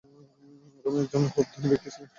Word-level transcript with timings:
রোমে 0.83 0.99
একজন 1.03 1.23
খুব 1.33 1.45
ধনী 1.53 1.67
ব্যক্তি 1.71 1.89
ছিলেন। 1.93 2.09